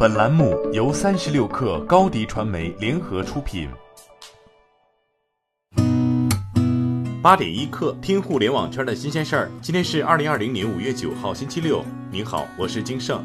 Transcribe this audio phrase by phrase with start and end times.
[0.00, 3.68] 本栏目由三十六氪高低传媒联合出品。
[7.20, 9.50] 八点一刻，听互联网圈的新鲜事儿。
[9.60, 11.84] 今天是二零二零年五月九号，星期六。
[12.12, 13.20] 您好，我是金盛。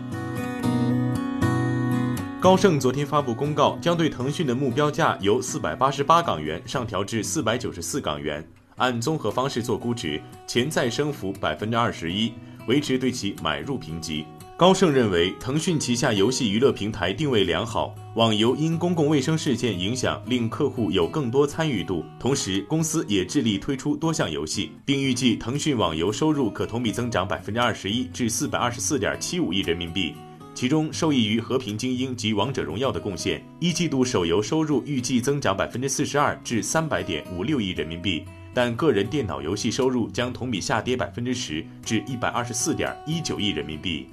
[2.42, 8.44] 高盛昨天发布公告，将对腾讯的目标价由四百八十八港元上调至四百九十四港元，
[8.78, 12.34] 按综合方式做估值，潜在升幅百分之二十一，
[12.66, 14.26] 维持对其买入评级。
[14.64, 30.16] 高盛认为，腾讯旗下游戏娱乐平台定位良好，网游因公共卫生事件影响令客户有更多参与度，同时公司也致力推出多项游戏，并预计腾讯网游收入可同比增长百分之二十一至四百二十四点七五亿人民币。
[30.56, 38.24] 其中，受益于《和平精英》及《王者荣耀》的贡献，一季度手游收入预计增长百分之四十二至三百点五六亿人民币，
[38.54, 44.08] 但个人电脑游戏收入将同比下跌百分之十至一百二十四点一九亿人民币。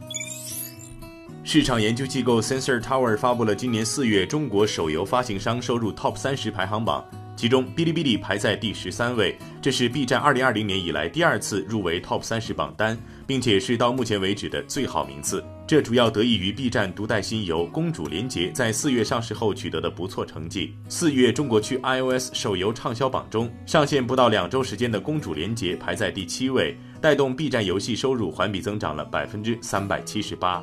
[1.42, 7.02] 市场研究机构 Sensor Tower 发布了今年四月中国手游发行商收入 TOP 三十排行榜。
[7.34, 15.42] 其中，哔哩哔哩排在第十三位，这是 B 站二零二零年以来第二次入围 TOP 三十榜单，并且是到目前为止的最好名次。
[15.66, 20.74] 这主要得益于 B 站独代新游《公主连结》在四月上市后取得的不错成绩。
[20.90, 30.62] 四月中国区 iOS 手游畅销榜中，上线不到两周时间的《公主连结》排在第七位，带动 B 站游戏收入环比增长了百分之三百七十八。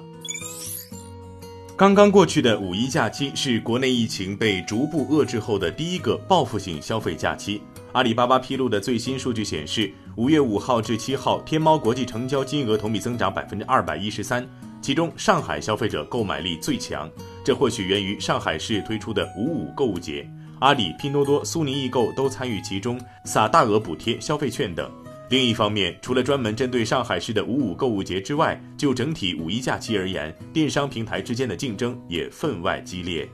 [1.77, 7.61] 刚刚过去的五一假期是国内疫情被逐步遏制后的第一个报复性消费假期。
[7.91, 14.43] 阿里巴巴披露的最新数据显示，五月五号至七号，天猫国际成交金额同比增长百分之二百一十三，
[14.81, 17.07] 其中上海消费者购买力最强，
[17.43, 24.91] 这或许源于上海市推出的五五购物节，阿里、拼多多、苏宁易购都参与其中，撒大额补贴、消费券等。
[25.29, 33.27] 另一方面，除了专门针对上海市的五五购物节之外，就整体五一假期而言，电商平台之间的竞争也分外激烈。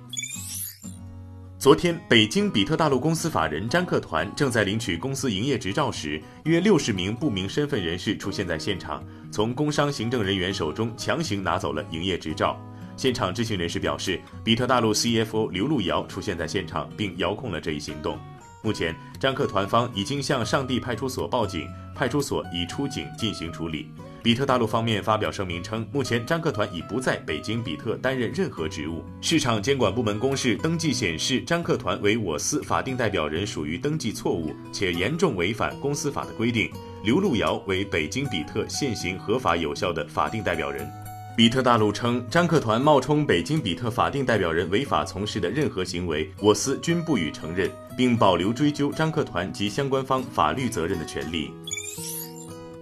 [1.59, 12.59] 昨天，北京比特大陆公司法人詹克团正在领取公司营业执照时，约六十名不明身份人士出现在现场，从工商行政人员手中强行拿走了营业执照。
[12.97, 18.17] 现场知情人士表示，比特大陆 CFO 刘路遥出现在现场，并遥控了这一行动。
[18.61, 23.87] 目前，张克团方已经向上地派出所报警，派出所已出警进行处理。
[24.21, 29.03] 比特大陆方面发表声明称，目前张克团已不在北京比特担任任何职务。
[29.19, 36.71] 市场监管部门公示登记显示，张克团为我司法定代表人属于登记错误，且严重违反公司法的规定。
[37.03, 40.89] 刘路遥为北京比特现行合法有效的法定代表人。
[41.35, 51.51] 比特大陆称，张克团冒充北京比特法定代表人违法从事的任何行为，我司均不予承认，并保留追究张克团及相关方法律责任的权利。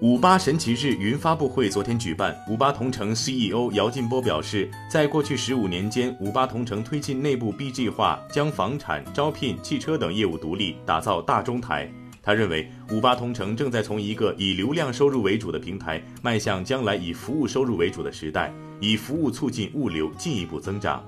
[0.01, 11.87] 五八神奇日云发布会昨天举办，五八同城 CEO 姚劲波表示，在过去十五年间，五八同城推进内部 BG 化，将房产、招聘、汽车等业务独立，打造大中台。
[12.23, 21.03] 他认为，五八同城正在从一个以流量收入为主的平台，迈向将来以服务收入为主的时代，以服务促进物流进一步增长。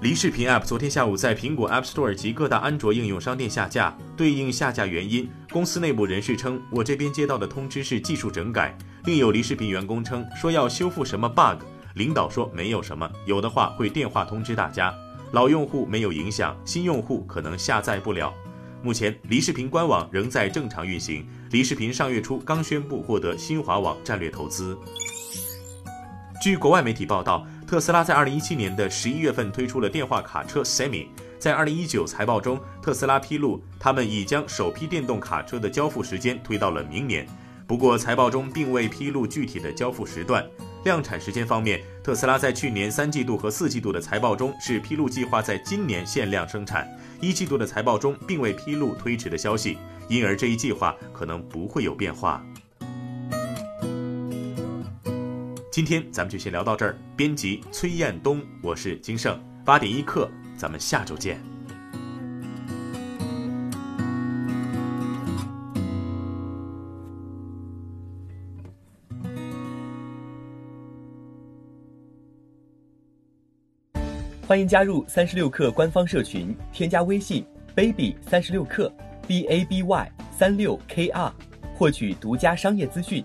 [0.00, 8.78] 离视频 App 昨天下午在苹果 App Store 及各大安卓应用商店下架，对应下架原因，公司内部人士称，我这边接到的通知是技术整改。
[9.06, 11.64] 另有离视频员工称，说要修复什么 bug，
[11.96, 14.94] 领导说没有什么，有的话会电话通知大家。
[15.32, 18.32] 老用户没有影响，新用户可能下载不了。
[18.84, 21.26] 目前，离视频官网仍在正常运行。
[21.50, 24.78] 离视频上月初刚宣布获得新华网战略投资。
[26.40, 31.06] 据国外媒体报道，特斯拉在二零一七年的十一月份推出了电话卡车 Semi。
[31.38, 37.28] 在二零一九财报中，特斯拉披露，他们已将首批电动卡车的交付时间推到了明年。
[37.66, 40.42] 不过，财报中并未披露具体的交付时段。
[40.84, 46.88] 量产时间方面，特斯拉在去年三季度和四季度的财报中是披露计划在今年限量生产，
[47.20, 49.76] 一季度的财报中并未披露推迟的消息，
[50.08, 52.42] 因而这一计划可能不会有变化。
[55.78, 56.98] 今天咱们就先聊到这儿。
[57.16, 61.40] 编辑崔彦东，我是金盛，八点一刻，咱们下周见。
[74.44, 78.90] 欢迎加入三十六氪官方社群，添加微信 baby 三十六氪
[79.28, 81.32] b a b y 三六 k r，
[81.76, 83.24] 获取独家商业资讯，